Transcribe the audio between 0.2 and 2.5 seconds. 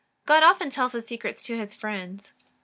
God often tells His secrets to His friends.